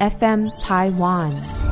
[0.00, 1.63] FM Taiwan。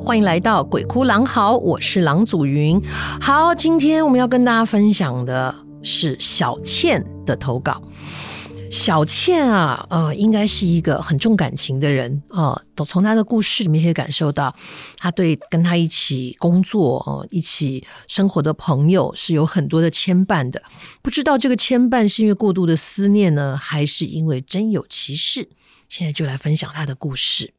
[0.00, 2.80] 欢迎来到鬼哭狼嚎，我是郎祖云。
[3.20, 7.82] 好，今天我们要跟大家分享的是小倩的投稿。
[8.70, 14.54] 小倩啊，呃，应该是一个很重感情的人啊，都、呃、从她的故事里面可以感受到，
[14.96, 20.62] 她对跟她一起工作、呃、一起生活的朋友是有很多的牵绊的。
[21.02, 25.50] 不知道这个牵绊是因为过度的思念呢，还是因为真有其事？
[25.90, 27.52] 现在就来分享她的故事。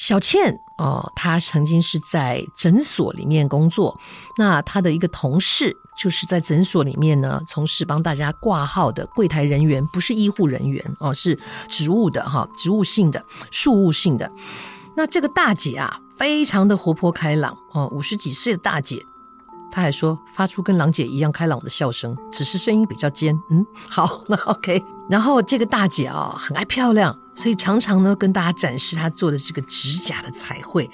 [0.00, 4.00] 小倩哦，她曾经是在诊所里面工作。
[4.38, 14.32] 那她的一个同事就是在诊所里面呢，从事帮大家挂号的柜台人员，不是医护人员哦，是植物的哈，植物性的、树物性的。
[14.96, 19.04] 那这个大姐啊，非常的活泼开朗哦，五十几岁的大姐。
[19.70, 23.38] 她还说，发出跟郎姐一样开朗的笑声，只是声音比较尖。
[23.50, 24.82] 嗯，好，那 OK。
[25.10, 30.88] 然后这个大姐啊，很爱漂亮，所以常常呢跟大家展示她做的这个指甲的彩绘。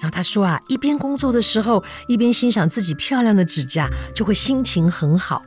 [0.00, 5.42] 然后她说啊，一边工作的时候，一边欣赏自己漂亮的指甲，就会心情很好。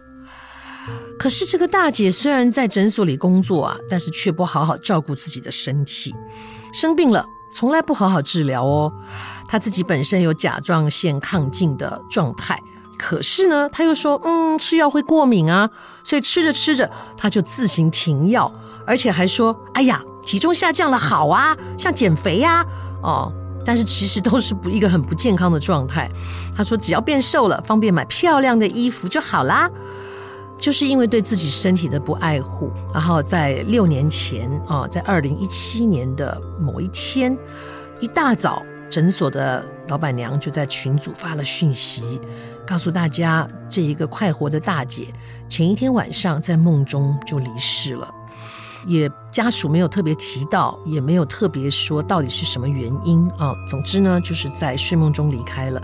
[1.18, 6.14] 可是这个大姐虽然在诊所里工作啊，但是却不好好照顾自己的身体，
[6.74, 8.94] 生病了从来不好好治疗哦。
[9.48, 12.62] 她自己本身有甲状腺亢进的状态。
[13.04, 15.68] 可是呢，他又说，嗯，吃药会过敏啊，
[16.04, 18.54] 所以吃着吃着他就自行停药，
[18.86, 22.64] 而且还说，哎呀，体重下降了，好啊，像减肥呀，
[23.02, 23.34] 哦，
[23.66, 26.08] 但是其实都是不一个很不健康的状态。
[26.56, 29.68] 他说，只要变瘦了，方便买漂亮的衣服就好啦。
[30.60, 37.36] 就是因为对自己身体的不爱护，然后在六年前啊，在二零一七年的某一天，
[38.00, 42.22] 一大早，诊所的老板娘就在群组发了讯息。
[42.72, 45.06] 告诉大家，这一个快活的大姐，
[45.50, 48.10] 前一天晚上在梦中就离世了，
[48.88, 53.54] 也家属没有特别提到，也没有特别说到底是什么原因啊。
[53.68, 55.84] 总之呢，就是在睡梦中离开了。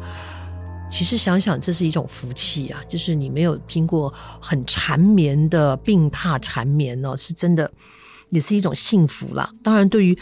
[0.90, 7.70] 其实想想，这是一种福气啊，就是你没有经过很缠绵的病榻缠绵呢，是真的，
[8.30, 9.52] 也是一种幸福啦。
[9.62, 10.18] 当然，对于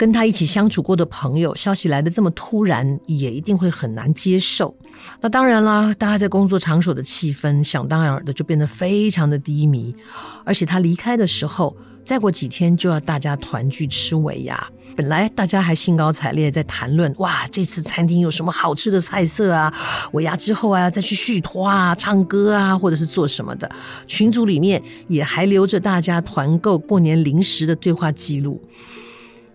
[0.00, 4.74] 跟他一起相处过的朋友，消息来得这么突然，也一定会很难接受。
[5.20, 9.94] 那当然啦，大家在工作场所的气氛，想当然的就变得非常的低迷。
[10.42, 14.66] 而且他离开的时候，再过几天就要大家团聚吃尾牙。
[14.96, 19.70] 本来大家还兴高采烈在谈论，哇，这次餐厅有什么好吃的菜色啊？
[20.12, 23.70] 尾牙之后啊，再去续托啊、唱歌啊，或者是做什么的。
[24.06, 28.58] 群组里面也还留着大家团购过年零食的对话记录。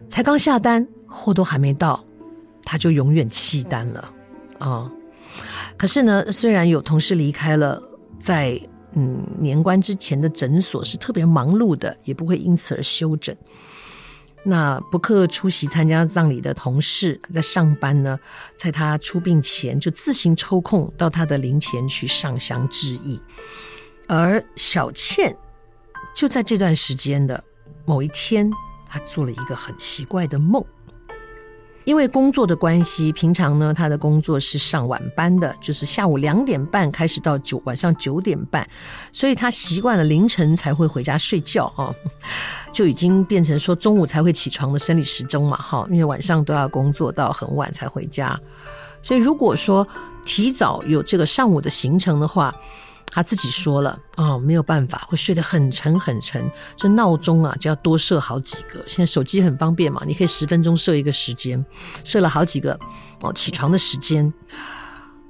[0.10, 2.04] 才刚下单，货都还没到，
[2.64, 4.12] 他就永远弃单了
[4.60, 4.92] 啊。
[5.78, 7.82] 可是呢，虽然有同事离开了，
[8.20, 8.60] 在
[8.94, 13.36] 嗯年关之前的诊所是特别忙碌的，也不会因此而休整。
[14.48, 18.18] 那不克出席参加葬礼的同事在上班呢，
[18.56, 23.20] 在他出殡前就自行抽空到他的灵前去上香致意。
[24.08, 25.36] 而小倩
[26.16, 27.44] 就在这段时间的
[27.86, 28.50] 某一天，
[28.96, 30.64] 他做了一个很奇怪的梦。
[31.84, 38.66] 因为工作的关系，平常呢，他的工作是上晚班的，就是下午两点半开始到九晚上九点半，
[39.12, 41.94] 所以他习惯了凌晨才会回家睡觉啊，
[42.72, 48.40] 就已经变成说中午才会起床的生理时钟嘛，哈，因为晚上都要工作到很晚才回家，
[49.04, 49.86] 所以如果说
[50.26, 52.56] 提早有这个上午的行程的话。
[53.12, 56.52] 他自己说了哦，没有办法，会睡得很沉很沉。
[56.76, 58.84] 这闹钟啊，就要多设好几个。
[58.88, 61.66] 现在手机很方便嘛，你可以十分钟设一个时间，
[62.04, 62.78] 设了好几个
[63.22, 64.34] 哦起床的时间。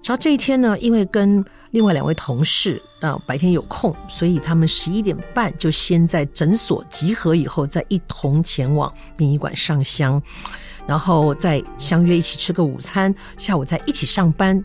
[0.04, 10.21] 然后这一天呢，因为跟另外两位同事啊白天有空，所以他们十一点半就先在诊所集合，以后再一同前往殡仪馆上香，
[10.88, 14.63] 然后再相约一起吃个午餐，下午再一起上班。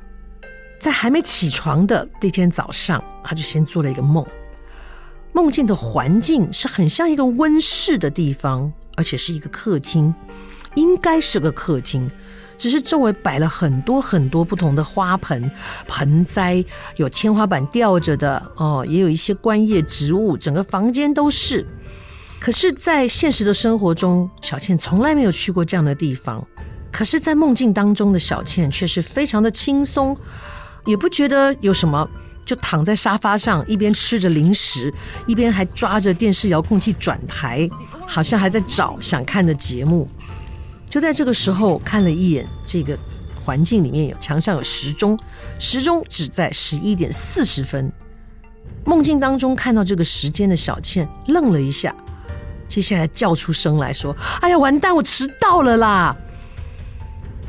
[0.80, 4.26] 在还没起床的那天早上，他就先做了一个梦，
[5.34, 10.12] 梦境的环境是很像一个温室的地方，而且是一个客厅，
[10.74, 12.10] 应该是个客厅，
[12.56, 15.50] 只是周围摆了很多很多不同的花盆、
[15.86, 16.64] 盆栽，
[16.96, 21.66] 有天花板吊着的哦，也有一些观叶植物，整个房间都是。
[22.40, 26.42] 可是，在现实的生活中，小倩从来没有去过这样的地方。
[26.90, 30.16] 可是，在梦境当中的小倩却是非常的轻松，
[30.86, 32.08] 也不觉得有什么，
[32.44, 34.92] 就躺在沙发上，一边吃着零食，
[35.26, 37.68] 一边还抓着电视遥控器转台，
[38.06, 40.08] 好像还在找想看的节目。
[40.86, 42.98] 就在这个时候，看了一眼这个
[43.38, 45.18] 环境里面有墙上有时钟，
[45.58, 47.92] 时钟指在十一点四十分。
[48.84, 51.94] 梦境当中看到这个时间的小倩愣了一下，
[52.66, 56.16] 接下来叫出声来说：“哎呀，完蛋，我迟到了啦！”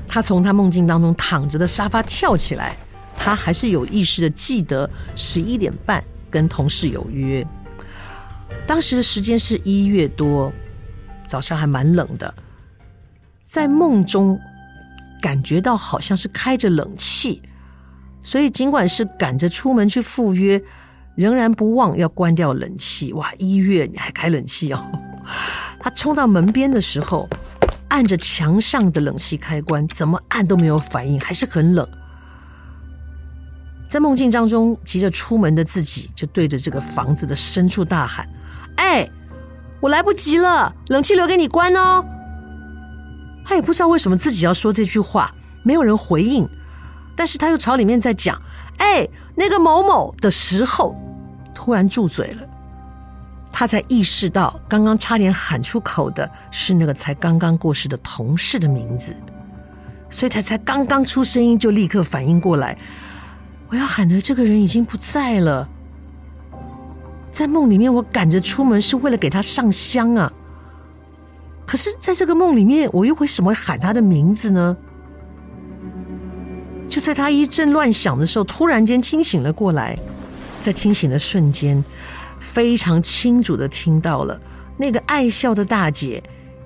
[0.05, 2.75] 她从她梦境当中躺着的沙发跳起来，
[3.23, 7.45] 他还是有意识的记得十一点半跟同事有约。
[8.65, 10.51] 当时的时间是一月多，
[11.27, 12.33] 早上还蛮冷的。
[13.45, 14.39] 在梦中，
[15.21, 17.43] 感觉到好像是开着冷气，
[18.21, 20.59] 所以尽管是赶着出门去赴约，
[21.13, 23.13] 仍然不忘要关掉冷气。
[23.13, 24.83] 哇，一月你还开冷气哦！
[25.79, 27.29] 他冲到门边的时候，
[27.89, 31.87] 按着墙上的冷气开关，怎么按都没有反应，还是很冷。
[33.91, 38.25] 在梦境当中，急着出门的自己就对着这个房子的深处大喊
[38.79, 39.05] ：“哎，
[39.81, 42.01] 我来不及了，冷气留给你关哦。”
[43.43, 46.47] 他也不知道为什么自己要说这句话，没有人回应，
[47.17, 48.41] 但是他又朝里面在讲
[48.79, 49.05] ：“哎，
[49.35, 50.95] 那个某某的时候，
[51.53, 52.47] 突然住嘴了。”
[53.51, 59.13] 他才意识到，刚刚差点喊出口的是那个才刚刚过世的同事的名字，
[60.09, 62.77] 所以他才刚刚出声音，就立刻反应过来：
[63.71, 65.67] 我要喊的这个人已经不在了。
[67.31, 70.31] 在梦里面，我赶着出门是为了给他上香啊。
[71.65, 74.75] 可是，在这个梦里面，我又为什么喊他的名字呢？
[76.85, 79.97] 就在他一阵乱想的时候，突然间清醒了过来。
[80.61, 81.81] 在清醒的瞬间，
[82.41, 84.39] 非常清楚的听到了
[84.77, 86.21] 那个爱笑的大姐，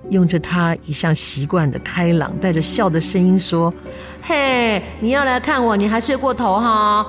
[0.09, 3.73] 用着他一向习惯的开朗、带着笑的声音说
[4.21, 7.05] ：“嘿，你要来看我，你还睡过头哈？”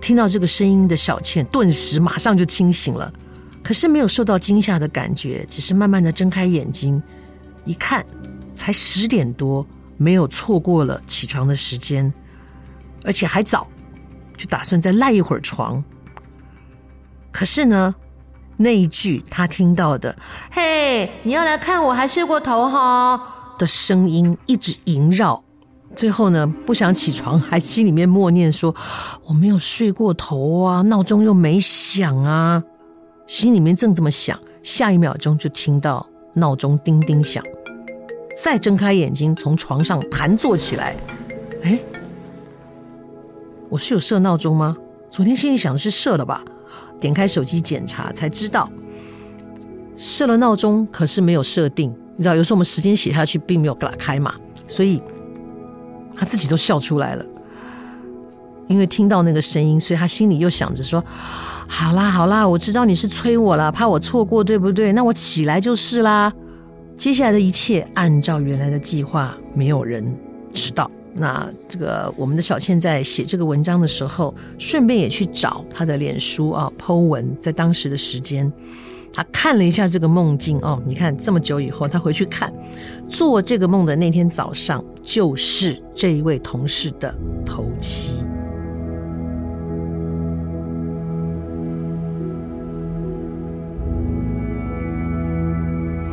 [0.00, 3.12] 听到这个声音的小倩，顿时马上就清醒了。
[3.62, 7.02] 可是没有受到惊吓的感觉，只是慢慢的睁开眼睛，
[7.64, 8.04] 一看，
[8.54, 12.10] 才十点多，没有错过了起床的时间，
[13.04, 13.68] 而且还早，
[14.36, 15.84] 就打算再赖一会儿床。
[17.30, 17.94] 可是呢，
[18.58, 20.14] 那一句他听到的
[20.50, 23.20] “嘿，你要来看我还睡过头哈”
[23.56, 25.42] 的声音一直萦绕，
[25.94, 28.74] 最后呢，不想起床，还心里面默念说
[29.26, 32.62] ：“我没有睡过头啊，闹钟又没响啊。”
[33.26, 37.44] 心里面正这么想，下一秒钟就听到闹钟叮叮响，
[38.42, 40.96] 再睁开眼睛，从床上弹坐起来。
[41.62, 41.78] 哎，
[43.68, 44.76] 我是有设闹钟吗？
[45.10, 46.44] 昨天心里想的是设了吧？
[47.00, 48.68] 点开手机检查，才知道
[49.96, 51.94] 设了闹钟，可是没有设定。
[52.16, 54.34] 你知道，有时候我们时间写下去，并没有打开嘛，
[54.66, 55.02] 所以
[56.16, 57.24] 他自己都笑出来了。
[58.66, 61.02] 因为听到那个声音，所以他心里又想着说。
[61.70, 64.90] 好啦好啦，我知道你是催我了，怕我错过，对不对？
[64.92, 66.32] 那我起来就是啦。
[66.96, 70.16] 接下来的一切按照原来的计划，没有人
[70.52, 70.90] 知道。
[71.14, 78.52] 那这个我们的小倩在写这个文章的时候，顺便也去找她的脸书啊剖文，在当时的时间，
[79.12, 80.80] 她看了一下这个梦境哦。
[80.86, 82.52] 你看这么久以后，她回去看，
[83.08, 87.12] 做这个梦的那天早上，就是这一位同事的
[87.44, 88.22] 头七。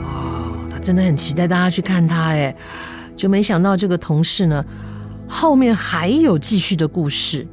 [0.02, 2.56] 哦，她真的很期待大家去看他哎，
[3.16, 4.64] 就没想到这个同事呢，
[5.28, 7.48] 后面还有继续的故事。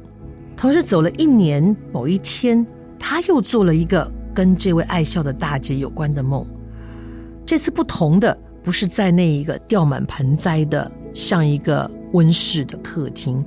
[0.55, 2.65] 同事走了一年，某一天，
[2.99, 6.45] 他又做了一个跟这位爱笑的大姐有关的梦。
[7.45, 13.43] 这次不同的，不是在那一个吊满盆栽的像一个温室的客厅。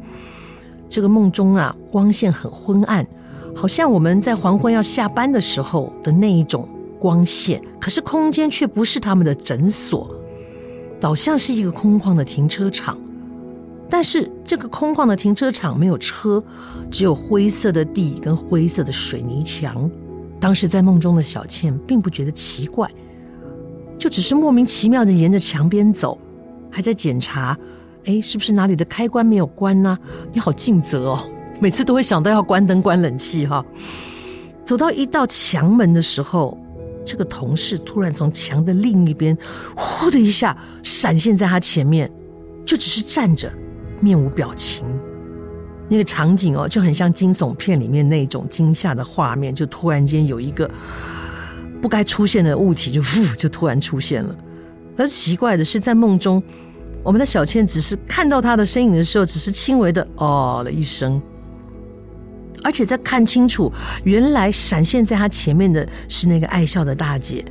[0.88, 3.06] 这个梦中啊，光线很昏暗，
[3.54, 6.68] 好像我们在黄昏要下班的时候的那一种。
[6.98, 10.10] 光线，可是空间却不是他们的诊所，
[11.00, 12.98] 倒像是一个空旷的停车场。
[13.88, 16.42] 但是这个空旷的停车场没有车，
[16.90, 19.88] 只有灰色的地跟灰色的水泥墙。
[20.40, 22.90] 当时在梦中的小倩并不觉得奇怪，
[23.96, 26.18] 就只是莫名其妙的沿着墙边走，
[26.68, 27.56] 还在检查，
[28.06, 29.96] 哎，是不是哪里的开关没有关呢？
[30.32, 33.64] 你好尽责哦，每次都会想到要关灯、关冷气哈。
[34.64, 36.58] 走到一道墙门的时候。
[37.06, 39.38] 这个同事突然从墙的另一边，
[39.76, 42.10] 呼的一下闪现在他前面，
[42.66, 43.50] 就只是站着，
[44.00, 44.84] 面无表情。
[45.88, 50.68] 那个场景哦，就很像惊悚片里面那种惊吓的画面，就突然间有一个
[51.80, 54.36] 不该出现的物体就呼就突然出现了。
[54.98, 56.42] 而奇怪的是，在梦中，
[57.04, 61.22] 我们的小倩只是看到他的身影的时候，只是轻微的哦了一声，
[62.66, 67.44] 而且在看清楚，原来闪现在他前面的是那个爱笑的大姐。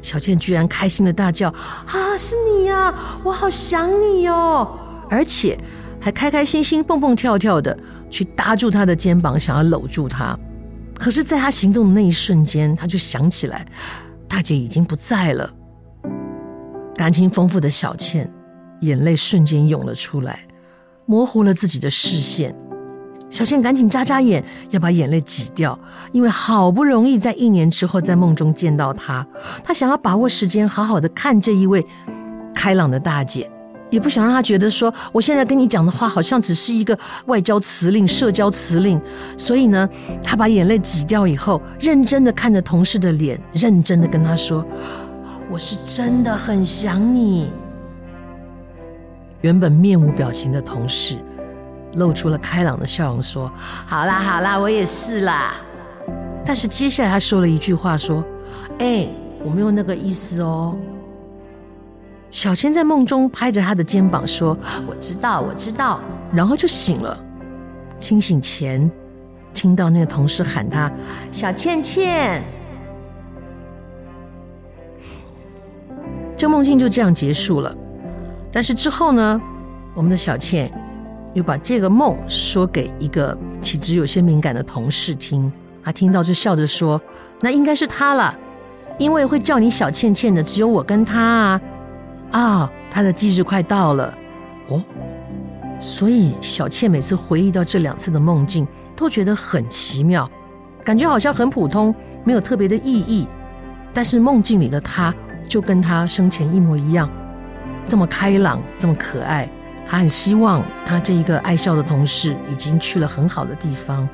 [0.00, 1.48] 小倩居然开心的大叫
[1.90, 2.94] ：“啊，是你呀！
[3.24, 4.78] 我好想你哟！”
[5.10, 5.58] 而且
[6.00, 7.76] 还开开心心、蹦蹦跳跳的
[8.08, 10.38] 去搭住他的肩膀，想要搂住他。
[10.94, 13.66] 可是，在他行动的那一瞬间，他就想起来，
[14.28, 15.52] 大姐已经不在了。
[16.96, 18.32] 感情丰富的小倩，
[18.82, 20.46] 眼泪瞬间涌了出来，
[21.06, 22.54] 模糊了自己的视线。
[23.30, 25.78] 小倩赶紧眨眨眼，要把眼泪挤掉，
[26.12, 29.26] 因为好不容易在一年之后在梦中见到他，
[29.64, 31.86] 她想要把握时间，好好的看这一位
[32.52, 33.48] 开朗的大姐，
[33.88, 39.00] 也不想让他觉得说我现在跟你讲的话好像只是一个外交辞令、社交辞令。
[39.38, 39.88] 所以呢，
[40.20, 44.66] 她把眼泪挤掉以后，认真的看着同事的脸，认真的跟他说。
[45.48, 47.50] 我是真的很想你。
[49.40, 51.16] 原本面无表情的同事，
[51.94, 53.50] 露出了开朗的笑容，说
[53.86, 55.54] ：“好啦，好啦，我也是啦。”
[56.44, 58.24] 但是接下来他说了一句话，说
[58.78, 59.08] ：“哎，
[59.44, 60.76] 我没有那个意思哦。”
[62.30, 64.56] 小倩在梦中拍着他的肩膀说
[64.86, 66.00] ：“我知道，我知道。”
[66.32, 67.18] 然后就醒了。
[67.98, 68.90] 清醒前，
[69.52, 70.90] 听到那个同事喊他
[71.32, 72.42] ：“小倩倩。”
[76.36, 77.74] 这梦境就这样结束了，
[78.50, 79.38] 但是之后呢，
[79.94, 80.72] 我们的小倩
[81.34, 85.50] 又把这个梦说给一个体质有些敏感的同事听，
[85.84, 87.00] 他听到就笑着说
[87.40, 88.36] ：“那应该是他了，
[88.98, 91.60] 因为会叫你小倩倩的只有我跟他啊。”
[92.32, 94.16] 啊，他的忌日快到了
[94.68, 94.82] 哦，
[95.80, 100.30] 所以小倩每次回忆到这两次的梦境，都觉得很奇妙，
[100.84, 101.94] 感觉好像很普通，
[102.24, 103.26] 没有特别的意义，
[103.92, 105.14] 但是梦境里的他。
[105.48, 107.10] 就跟他生前一模一样，
[107.84, 109.50] 这么开朗，这么可爱。
[109.90, 114.08] 他很希望他这一个爱笑的同事已经去了很好的地方，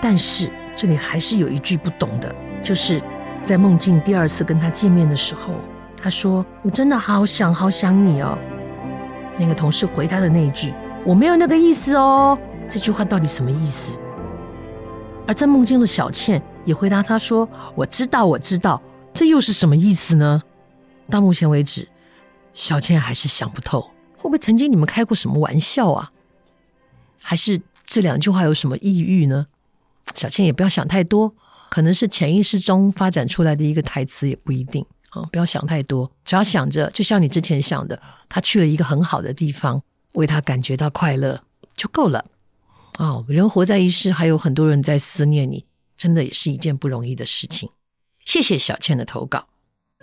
[0.00, 3.02] 但是这里还是有一句不懂的，就是
[3.42, 5.54] 在梦境第二次跟他见面的时候，
[6.00, 8.38] 他说：“我真的好想好想你哦。”
[9.36, 10.72] 那个同事回他的那一句
[11.04, 12.38] ：“我没有那个意思哦。”
[12.70, 13.98] 这句话到底什么意思？
[15.26, 18.80] 而在梦境的小倩也回答他说：“我知道，我知道。”
[19.12, 20.40] 这又是什么意思呢？
[21.10, 21.88] 到目前为止，
[22.52, 23.89] 小倩还是想不透，
[24.20, 26.12] 会不会曾经你们开过什么玩笑啊？
[27.22, 29.46] 还是这两句话有什么意喻呢？
[30.14, 31.34] 小倩也不要想太多，
[31.70, 35.22] 可能是潜意识中发展出来的一个台词，也不一定啊。
[35.32, 41.42] 不要想太多，只要想着，就像你之前想的，他去了一个很好的地方，为他感觉到快乐
[41.74, 42.26] 就够了。
[42.98, 45.64] 哦，人活在一世，还有很多人在思念你，
[45.96, 47.70] 真的也是一件不容易的事情。
[48.24, 49.46] 谢谢小倩的投稿。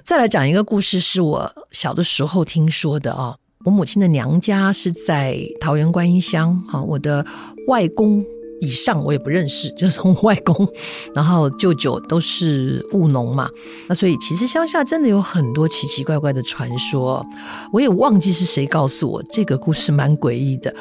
[0.04, 3.38] 再来讲一个故事，是我小的时候听说的啊。
[3.66, 6.64] 我母亲的娘家是在桃园观音乡。
[6.88, 7.26] 我的
[7.68, 8.24] 外公
[8.62, 10.68] 以上我也不认识， 就是从外公，
[11.14, 13.50] 然后舅舅都是务农嘛。
[13.88, 17.26] 那所以其实乡下真的有很多奇奇怪怪的传说。
[17.74, 20.74] 我也忘记是谁告诉我这个故事，蛮诡异的。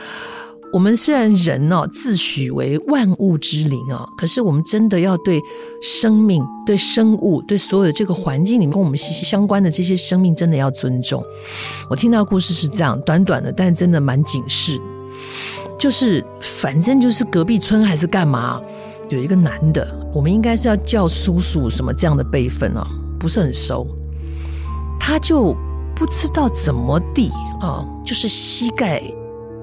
[0.72, 5.40] 我们虽然人哦自诩为万物之灵啊，可是我们真的要对
[5.80, 11.24] 生命、对生物、对所有这个环境里面跟我们息息相关的这些生命，真的要尊重。
[11.88, 14.78] 我听到故事是这样，短短的，但真的蛮警示。
[15.78, 18.60] 就是反正就是隔壁村还是干嘛，
[19.08, 22.86] 有一个男的，我们应该是要叫叔叔什么这样的辈分哦，
[23.18, 23.86] 不是很熟。
[24.98, 25.56] 他就
[25.94, 27.30] 不知道怎么地
[27.60, 29.02] 啊，就是膝盖。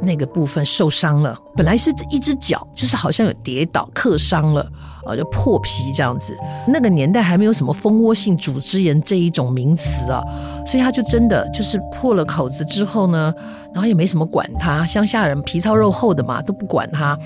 [0.03, 4.61] 那个部分受伤了，本来是一只脚，就是好像有跌倒磕伤了
[5.05, 6.37] 啊，就破皮这样子。
[6.67, 10.21] 那个年代还没有什么蜂窝性组织炎这一种名词啊，
[10.65, 13.33] 所以他就真的就是破了口子之后呢，
[13.73, 17.17] 然后也没什么管他，乡下人皮糙肉厚的嘛，都不管他。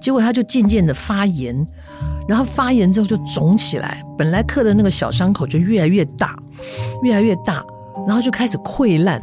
[0.00, 1.54] 结果他就渐渐的发炎，
[2.26, 6.36] 然后发炎之后就肿起来，本来磕的那个小伤口就越来越大，
[7.04, 7.64] 越来越大，
[8.06, 9.22] 然后就开始溃烂。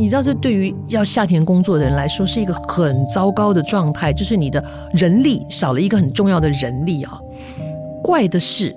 [0.00, 4.64] 你知道，这对于要下田工作的人来说是一个很糟糕的状态，就是你的
[4.94, 7.20] 人力少了一个很重要的人力啊。
[8.02, 8.74] 怪的是，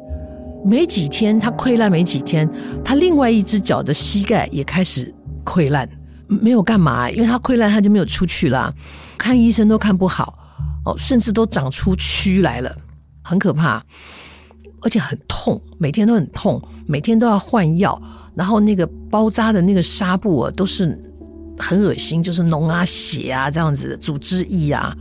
[0.65, 2.47] 没几天他溃烂，没几天
[2.83, 5.15] 他另外一只脚的膝盖也开始
[5.45, 5.87] 溃烂，
[6.27, 8.73] 没有干嘛，因为他溃烂他就没有出去啦，
[9.17, 10.37] 看医生都看不好
[10.83, 12.75] 哦，甚至都长出蛆来了，
[13.21, 13.81] 很可怕，
[14.81, 18.01] 而且很痛，每天都很痛，每天都要换药。
[18.35, 20.99] 然后那个包扎的那个纱布啊，都是
[21.57, 24.95] 很恶心，就是脓啊、血啊这样子的组织液啊，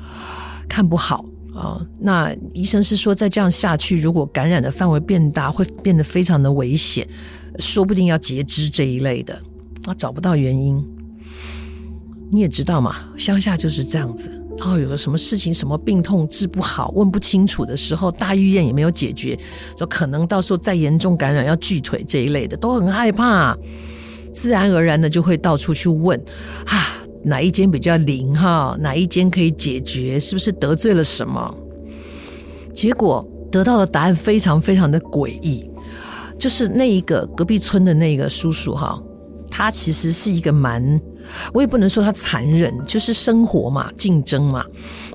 [0.69, 1.25] 看不好。
[1.55, 7.07] 啊、那医生是说，再这样下去，如果感染的范围变大，会变得非常的危险，
[7.59, 9.35] 说不定要截肢这一类的。
[9.85, 10.83] 啊，找不到原因，
[12.31, 14.31] 你也知道嘛，乡下就是这样子。
[14.57, 19.39] 然后有个什么事情、什么病痛治不好、问不清楚的时候，大医院也没有解决，
[19.77, 23.55] 说可能到时候再严重感染要锯腿这一类的，都很害怕，
[24.33, 26.19] 自然而然的就会到处去问
[26.67, 26.99] 啊。
[27.25, 28.77] 哪一间比较灵哈？
[28.81, 30.19] 哪一间可以解决？
[30.19, 31.55] 是不是得罪了什么？
[32.75, 35.71] 结果得到的答案非常非常的诡异，
[36.37, 39.01] 就是那一个隔壁村的那个叔叔哈，
[39.49, 41.01] 他其实是一个蛮，
[41.55, 44.67] 我也不能说他残忍，就是生活嘛，竞争嘛。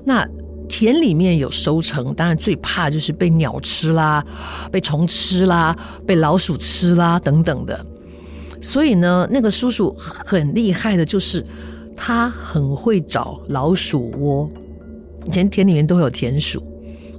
[0.06, 0.26] 那
[0.66, 4.24] 田里面有收成，当然最怕就是被鸟吃啦，
[4.72, 7.84] 被虫吃啦，被老鼠吃啦等等的。
[8.60, 11.44] 所以呢，那个叔叔很厉害的，就是。
[12.00, 14.48] 他很会找老鼠窝，
[15.26, 16.62] 以前田里面都会有田鼠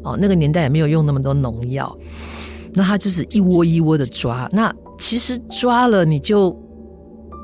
[0.05, 1.93] 哦，那个年代也没有用那么多农药，
[2.73, 4.47] 那他就是一窝一窝的抓。
[4.53, 6.57] 那其实抓了你就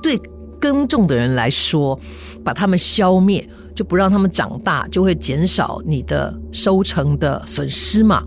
[0.02, 0.18] 对
[0.62, 2.00] 耕种的人来说，
[2.42, 8.24] 把他们消灭，就不让他们长大，就会减少你的收成的损失嘛。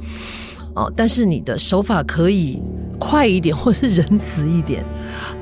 [0.75, 2.63] 哦，但是你的手法可以
[2.99, 4.85] 快一点，或是仁慈一点。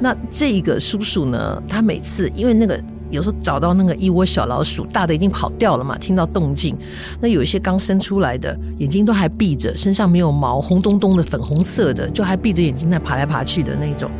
[0.01, 2.81] 那这个叔叔呢，他每次因为那个。
[3.09, 6.77] 有时候找到那个一窝小老鼠，大的已经跑掉了嘛，听到动静。
[7.21, 14.11] 那有一些刚生出来的，眼睛都还闭着，身上没有毛，红咚咚的，粉红色的，就还闭着眼睛在爬来爬去的那种。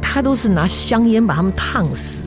[0.00, 2.26] 他都是拿香烟把他们烫死。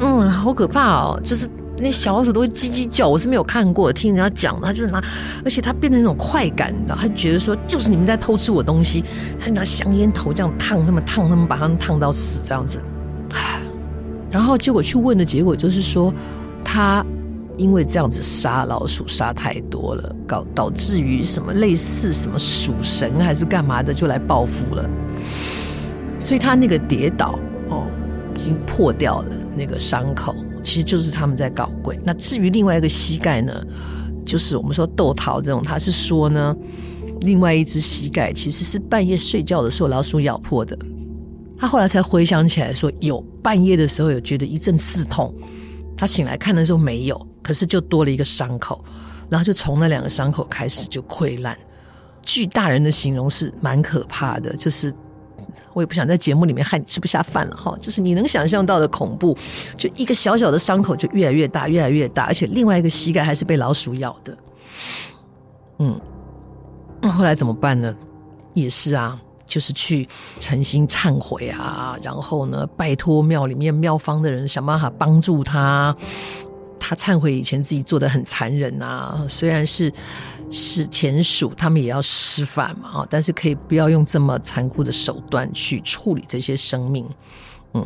[0.00, 1.48] 嗯，好可怕哦，就是。
[1.78, 5.02] 那小老鼠都会叽叽叫，我是没有看过，听人家讲，他就是拿，
[5.44, 9.04] 而且他变成那种快感，你知道，他觉得说就是你们在偷吃我东西，
[9.38, 12.78] 他拿香烟头这样烫他们，烫他们，把他们烫到死这样子。
[14.30, 16.12] 然后结果去问的结果就是说，
[16.64, 17.04] 他
[17.58, 24.88] 因为这样子杀老鼠杀太多了，搞导致于什么类似什么鼠神还是干嘛的，就来报复了。
[26.18, 27.86] 所以他那个跌倒哦，
[28.34, 30.34] 已经破掉了那个伤口。
[30.66, 31.96] 其实就是他们在搞鬼。
[32.04, 33.64] 那至于另外一个膝盖呢，
[34.24, 36.56] 就是我们说豆桃这种，他是说呢，
[37.20, 40.76] 另外一只膝盖其实是半夜睡觉的时候老鼠咬破的。
[41.56, 45.32] 他后来才回想起来说，有半夜的时候有觉得一阵刺痛，
[45.96, 48.84] 他醒来看的时候没有，可是就多了一个伤口，
[49.30, 51.56] 然后就从那两个伤口开始就溃烂。
[52.22, 54.92] 据大人的形容是蛮可怕的，就是。
[55.76, 59.36] 我也不想在节目里面害你吃不下饭了哈，就是你能想象到的恐怖，
[59.76, 64.38] 就一个小小的伤口就越来越大，越来越大，而且另外一个膝盖还是被老鼠咬的。
[65.80, 66.00] 嗯，
[67.02, 67.94] 那后来怎么办呢？
[68.54, 70.08] 也是啊，就是去
[70.38, 75.94] 诚心忏悔啊，然后呢，拜托庙里面庙方的人想办法帮助他。
[76.86, 79.92] 他忏悔以前自己做的很残忍啊，虽然是。
[80.48, 83.06] 是前鼠，他们也要吃饭嘛，啊！
[83.10, 87.04] 但是可以不要用这么残酷的手段去处理这些生命，
[87.74, 87.84] 嗯。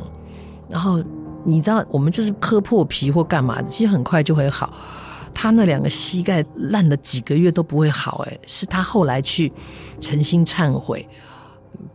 [0.69, 1.03] 然后
[1.43, 4.75] 你知道，我们就是磕破皮或干嘛的，其实很快就会好。
[5.33, 9.51] 他那两个膝盖烂了几个月都不会好，哎，是他后来去
[9.99, 11.09] 诚心忏悔，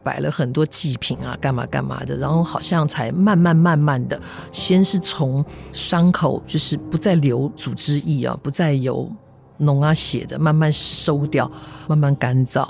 [0.03, 4.19] 摆了很多祭品啊，干嘛干嘛的，然后好像才慢慢慢慢的，
[4.51, 9.11] 先是从伤口就是不再流组织液啊，不再有。
[9.57, 11.49] 脓啊血的慢慢收掉，
[11.87, 12.67] 慢慢干燥，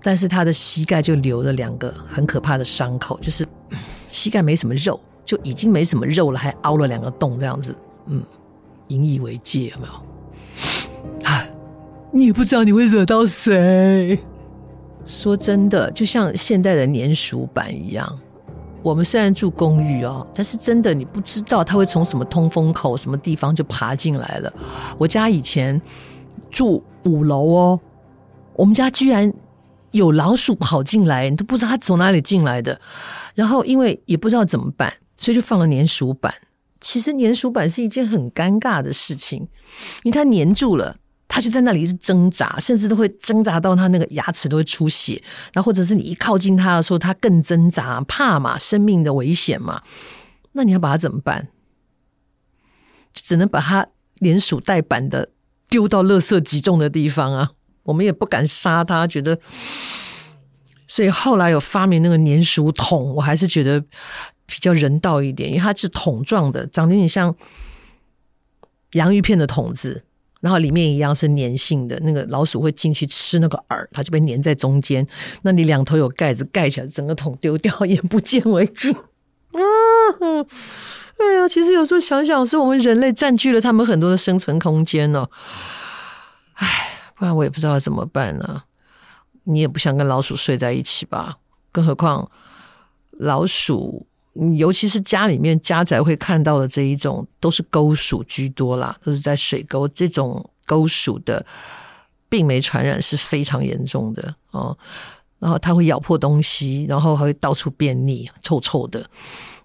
[0.00, 3.44] 但是他的膝盖就留了两个很可怕的伤口，就是
[4.12, 7.74] 膝盖没什么肉，就已经没什么肉了，还凹了两个洞这样子，
[8.06, 8.22] 嗯，
[8.86, 9.92] 引以为戒有没有？
[11.24, 11.50] 唉，
[12.14, 14.20] 你也不知道你会惹到谁。
[15.08, 18.20] 说真的，就像现代的粘鼠板一样，
[18.82, 24.52] 我们虽然住公寓哦，但是真的你不知道它会从什么通风口、什么地方就爬进来了。
[24.98, 25.82] 我家以前。
[26.50, 27.80] 住五楼哦，
[28.54, 29.30] 我们家居然
[29.90, 32.80] 有老鼠跑进来，你都不知道它从哪里进来的。
[33.34, 36.32] 然后因为也不知道怎么办，所以就放了粘鼠板。
[36.80, 39.46] 其实粘鼠板是一件很尴尬的事情，
[40.04, 40.96] 因为它粘住了，
[41.28, 45.22] 他就在那里一直挣扎，甚至都会挣扎到他那个牙齿都会出血。
[45.52, 49.82] 然后或者是你一靠近他的时候，他更挣扎，怕嘛，生命的危险嘛。
[50.52, 51.48] 那你要把它怎么办？
[53.12, 53.86] 只能把它
[54.18, 55.30] 连鼠带板的。
[55.70, 57.50] 丢到垃圾集中的地方啊！
[57.82, 59.38] 我们也不敢杀它，觉得，
[60.86, 63.78] 所以后来有发明那个粘鼠桶，我还是觉得
[64.46, 67.36] 比较人道一点，因为它是桶状的，长得有点像
[68.92, 70.06] 洋芋片的桶子，
[70.40, 75.06] 然后里面一样是粘性的，那个老鼠会进去吃那个饵，它就被粘在中间。
[75.42, 78.94] 那你两头有盖子盖起来，整个桶丢掉，也不见为净。
[79.52, 80.46] 嗯
[81.18, 85.28] 哎呀，其实有时候想想，是我们人类占据了他们很多的生存空间哦。
[86.54, 86.66] 哎，
[87.16, 88.62] 不然我也不知道怎么办呢。
[89.42, 91.38] 你也不想跟老鼠睡在一起吧？
[91.72, 92.30] 更何况
[93.10, 94.06] 老鼠，
[94.56, 99.88] 尤其是家里面家宅会看到的这一种，都是沟鼠居多啦，都是在水沟。
[99.88, 101.44] 这种沟鼠的
[102.28, 104.76] 病媒传染是非常严重的哦。
[105.38, 109.04] 然后它会咬破东西，然后还会到处便溺，臭臭的。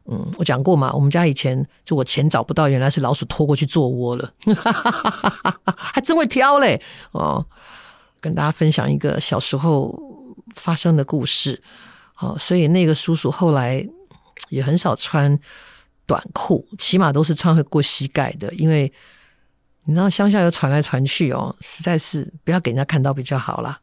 [0.06, 4.34] 嗯，我讲过嘛，我们家以前就我钱找不到，原来是老鼠拖过去做窝了，
[5.76, 7.45] 还真会挑嘞哦。
[8.19, 9.97] 跟大家分享一个小时候
[10.56, 11.62] 发生的故事。
[12.19, 13.86] 哦，所以那个叔叔后来
[14.54, 15.38] 也很少穿
[16.06, 18.92] 短裤，起码都是穿会过膝盖的，因为
[19.86, 23.80] 你知道乡下有传来传去哦，实在是不要给人家看到比较好啦。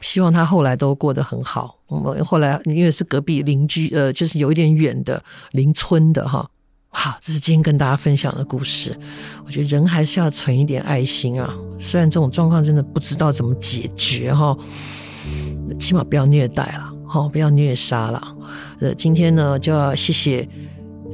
[0.00, 1.76] 希望他后来都过得很好。
[1.86, 6.48] 我们后来因为是隔壁邻居，呃，就是有一点远的邻村的哈。
[6.88, 8.98] 好，这是今天跟大家分享的故事。
[9.44, 11.54] 我觉得人还是要存一点爱心啊。
[11.78, 14.56] 虽然这种状况真的不知道怎么解决哈，
[15.78, 18.20] 起码不要虐待了，哈，不要虐杀了。
[18.80, 20.48] 呃，今天呢就要谢谢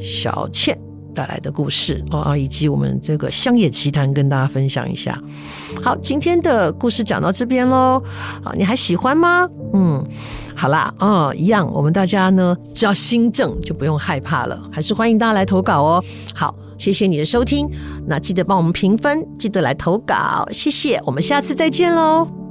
[0.00, 0.78] 小倩。
[1.14, 5.18] 带来的故事哦，以及我们这个乡野奇谈，跟大家分享一下。
[5.82, 8.02] 好，今天的故事讲到这边喽。
[8.44, 9.48] 啊，你还喜欢吗？
[9.72, 10.06] 嗯，
[10.54, 14.62] 好啦，哦，一样，我们大家呢，只要心正，就不用害怕了。
[14.70, 16.04] 还是欢迎大家来投稿哦。
[16.34, 17.66] 好，谢谢你的收听，
[18.06, 22.45] 那记得帮我们评分，记得来投稿，谢谢，我们下次再见喽。